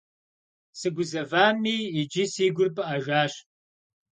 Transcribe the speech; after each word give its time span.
Сыгузэвами, 0.79 1.77
иджы 1.99 2.25
си 2.33 2.45
гур 2.55 2.69
пыӀэжащ. 2.75 3.33